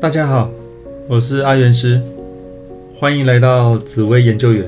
[0.00, 0.50] 大家好，
[1.08, 2.00] 我是阿元师，
[2.98, 4.64] 欢迎来到紫薇研究员。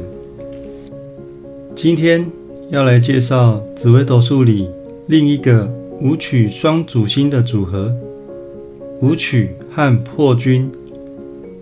[1.75, 2.31] 今天
[2.69, 4.69] 要来介绍紫微斗数里
[5.07, 5.67] 另一个
[6.01, 7.95] 武曲双主星的组合——
[9.01, 10.71] 武曲和破军，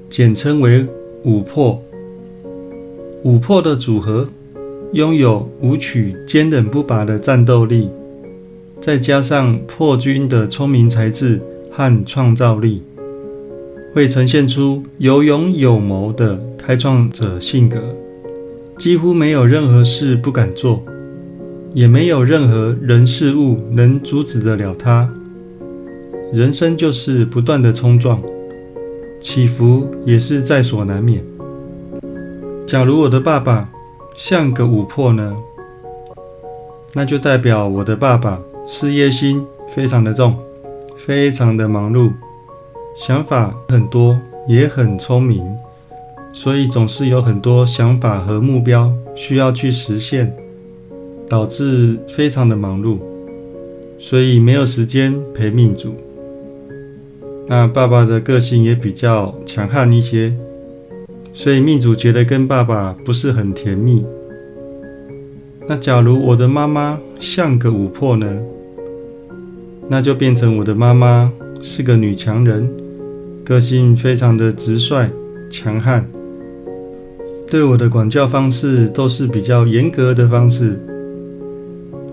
[0.09, 0.85] 简称为
[1.25, 1.81] 武破。
[3.23, 4.29] 武破的组合
[4.95, 7.89] 拥有武曲坚韧不拔的战斗力，
[8.81, 11.41] 再加上破军的聪明才智
[11.71, 12.83] 和创造力。
[13.93, 17.79] 会呈现出有勇有谋的开创者性格，
[18.79, 20.83] 几乎没有任何事不敢做，
[21.75, 25.09] 也没有任何人事物能阻止得了他。
[26.33, 28.23] 人生就是不断的冲撞，
[29.21, 31.25] 起伏也是在所难免。
[32.65, 33.69] 假如我的爸爸
[34.15, 35.37] 像个琥珀呢？
[36.93, 40.37] 那就代表我的爸爸事业心非常的重，
[40.97, 42.13] 非常的忙碌。
[43.03, 45.43] 想法很多，也很聪明，
[46.35, 50.31] 所以总是有很多想法和目标需要去实现，
[51.27, 52.99] 导致非常的忙碌，
[53.99, 55.95] 所以没有时间陪命主。
[57.47, 60.35] 那爸爸的个性也比较强悍一些，
[61.33, 64.05] 所以命主觉得跟爸爸不是很甜蜜。
[65.67, 68.43] 那假如我的妈妈像个琥珀呢？
[69.89, 71.33] 那就变成我的妈妈。
[71.63, 72.67] 是个女强人，
[73.51, 75.11] 个性非常的直率、
[75.51, 76.09] 强悍，
[77.49, 80.79] 对我的管教方式都是比较严格的方式，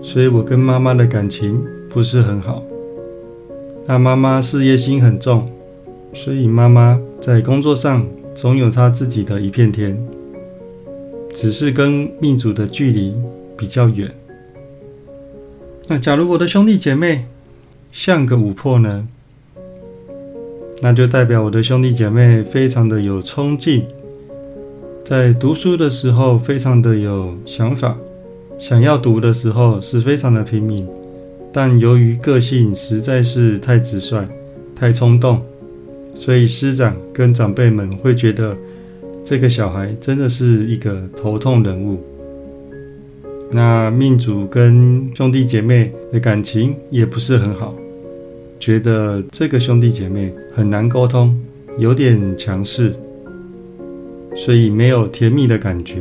[0.02, 2.64] 所以我跟妈妈的感情不是很好。
[3.86, 5.48] 那妈妈事业心很重，
[6.12, 9.96] 所以妈妈在工作上总有她自己的一片天，
[11.32, 13.14] 只是跟命主的距离
[13.56, 14.10] 比较远。
[15.86, 17.26] 那假如我的兄弟姐妹
[17.92, 19.06] 像个琥珀呢？
[20.80, 23.84] 那就代表我的兄弟姐妹非常的有冲劲，
[25.04, 27.96] 在读书的时候非常的有想法，
[28.58, 30.86] 想要读的时候是非常的拼命，
[31.52, 34.24] 但由于个性实在是太直率、
[34.76, 35.42] 太冲动，
[36.14, 38.56] 所以师长跟长辈们会觉得
[39.24, 41.98] 这个小孩真的是一个头痛人物。
[43.50, 47.74] 那命主跟兄弟姐妹的感情也不是很好。
[48.58, 51.38] 觉得这个兄弟姐妹很难沟通，
[51.78, 52.94] 有点强势，
[54.34, 55.96] 所以没有甜蜜的感觉。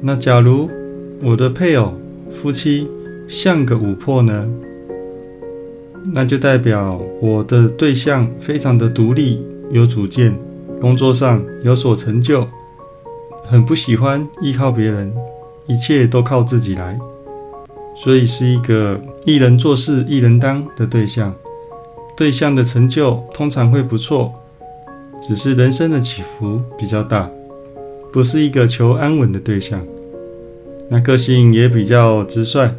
[0.00, 0.68] 那假如
[1.22, 1.94] 我的配偶、
[2.34, 2.88] 夫妻
[3.28, 4.48] 像个琥珀呢？
[6.12, 10.36] 那就代表我的对象非常的独立、有主见，
[10.78, 12.46] 工作上有所成就，
[13.42, 15.10] 很不喜欢依靠别人，
[15.66, 16.98] 一切都靠自己来。
[17.94, 21.34] 所以是一个一人做事一人当的对象，
[22.16, 24.32] 对象的成就通常会不错，
[25.20, 27.30] 只是人生的起伏比较大，
[28.12, 29.80] 不是一个求安稳的对象。
[30.88, 32.70] 那个性也比较直率，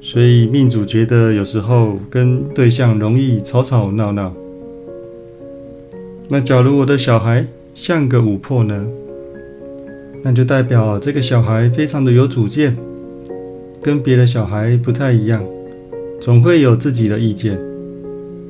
[0.00, 4.34] 所以命主觉得有时候跟对象容易吵吵闹闹。
[6.28, 8.86] 那假如我的小孩像个琥珀呢？
[10.22, 12.76] 那就代表这个小孩非常的有主见。
[13.86, 15.40] 跟别的小孩不太一样，
[16.20, 17.56] 总会有自己的意见，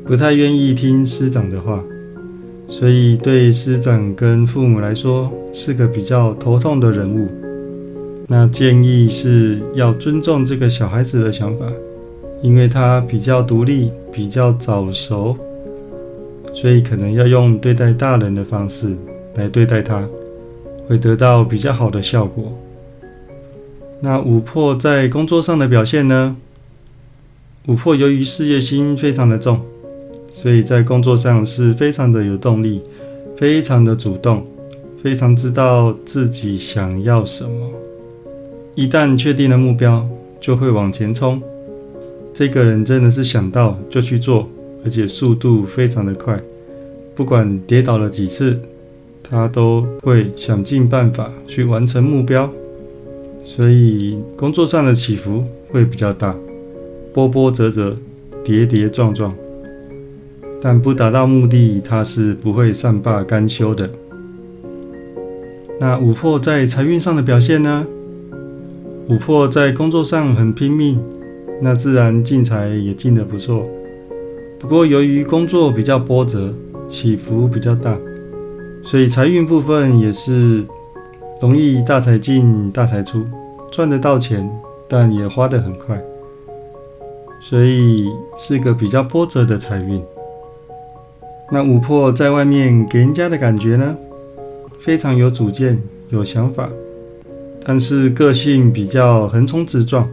[0.02, 1.84] 不太愿意听师长的话，
[2.66, 7.28] 所以对师长跟父母来说是个比较头痛的人物。
[8.26, 11.70] 那建议是要尊重这个小孩子的想法，
[12.40, 15.36] 因为他比较独立，比较早熟，
[16.54, 18.96] 所以可能要用对待大人的方式
[19.34, 20.02] 来对待他，
[20.88, 22.50] 会得到比较好的效果。
[24.00, 26.36] 那琥珀在工作上的表现呢？
[27.66, 29.60] 琥珀由于事业心非常的重，
[30.30, 32.82] 所以在工作上是非常的有动力，
[33.36, 34.46] 非常的主动，
[35.02, 37.70] 非常知道自己想要什么。
[38.74, 40.06] 一旦确定了目标，
[40.38, 41.42] 就会往前冲。
[42.34, 44.48] 这个人真的是想到就去做，
[44.84, 46.38] 而且速度非常的快。
[47.14, 48.60] 不管跌倒了几次，
[49.22, 52.52] 他都会想尽办法去完成目标。
[53.48, 56.34] 所以工作上的起伏会比较大，
[57.14, 57.96] 波波折折，
[58.42, 59.32] 跌跌撞撞，
[60.60, 63.88] 但不达到目的，他是不会善罢甘休的。
[65.78, 67.86] 那琥珀在财运上的表现呢？
[69.08, 71.00] 琥珀在工作上很拼命，
[71.62, 73.64] 那自然进财也进得不错。
[74.58, 76.52] 不过由于工作比较波折，
[76.88, 77.96] 起伏比较大，
[78.82, 80.64] 所以财运部分也是。
[81.40, 83.26] 容易大财进大财出，
[83.70, 84.50] 赚得到钱，
[84.88, 86.02] 但也花得很快，
[87.38, 88.06] 所以
[88.38, 90.02] 是个比较波折的财运。
[91.52, 93.94] 那五魄在外面给人家的感觉呢，
[94.80, 95.78] 非常有主见、
[96.08, 96.70] 有想法，
[97.64, 100.10] 但是个性比较横冲直撞，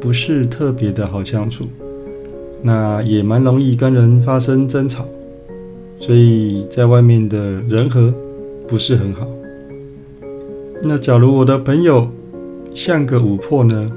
[0.00, 1.66] 不是特别的好相处。
[2.62, 5.04] 那也蛮容易跟人发生争吵，
[5.98, 8.12] 所以在外面的人和
[8.66, 9.26] 不是很好。
[10.86, 12.08] 那假如我的朋友
[12.74, 13.90] 像个五破呢，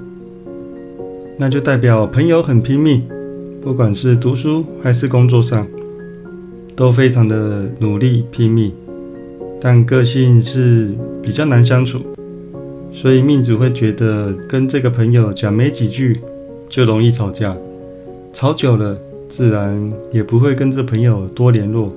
[1.37, 3.03] 那就代表朋友很拼命，
[3.61, 5.67] 不管是读书还是工作上。
[6.77, 8.71] 都非常的努力拼命，
[9.59, 10.93] 但个性是
[11.23, 11.99] 比较难相处，
[12.93, 16.19] 所以命主会觉得跟这个朋友讲没几句
[16.69, 17.57] 就容易吵架，
[18.31, 18.95] 吵久了
[19.27, 21.91] 自然也不会跟这朋友多联络，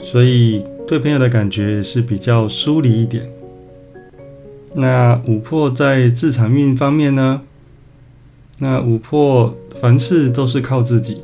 [0.00, 3.30] 所以对朋友的感觉是比较疏离一点。
[4.74, 7.42] 那五破在自产运方面呢？
[8.58, 11.22] 那五破凡事都是靠自己。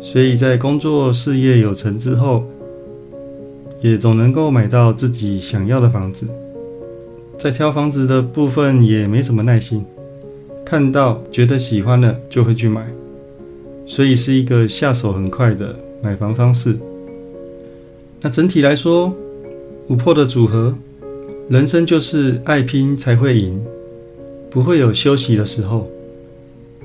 [0.00, 2.44] 所以在工作事业有成之后，
[3.80, 6.26] 也总能够买到自己想要的房子。
[7.38, 9.84] 在挑房子的部分也没什么耐心，
[10.64, 12.84] 看到觉得喜欢了就会去买，
[13.86, 16.76] 所以是一个下手很快的买房方式。
[18.20, 19.14] 那整体来说，
[19.88, 20.74] 五破的组合，
[21.52, 23.62] 人生就是爱拼才会赢，
[24.50, 25.86] 不会有休息的时候，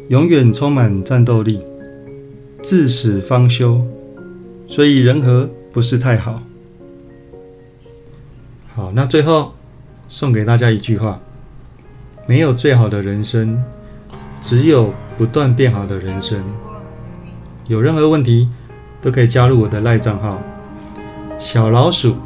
[0.09, 1.61] 永远充满战斗力。
[2.61, 3.81] 至死方休，
[4.67, 6.43] 所以人和不是太好。
[8.73, 9.53] 好，那最后
[10.09, 11.21] 送给大家一句话：
[12.25, 13.63] 没有最好的人生，
[14.41, 16.43] 只有不断变好的人生。
[17.67, 18.49] 有任何问题
[19.01, 20.43] 都可以加入我的赖账号
[21.39, 22.17] 小老鼠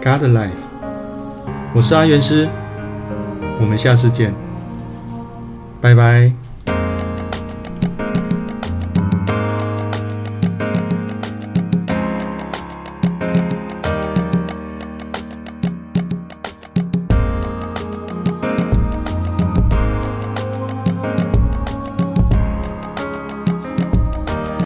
[0.00, 0.67] God Life。
[1.74, 2.48] 我是阿元师，
[3.60, 4.34] 我们下次见，
[5.80, 6.32] 拜拜。